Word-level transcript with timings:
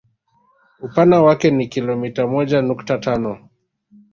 Upana 0.79 1.21
wake 1.21 1.51
ni 1.51 1.67
kilomita 1.67 2.27
moja 2.27 2.61
nukta 2.61 2.97
tano 2.97 3.49